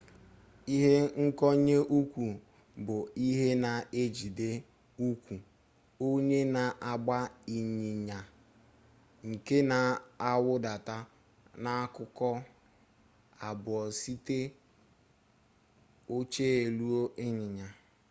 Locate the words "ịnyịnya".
7.57-8.19, 17.25-17.67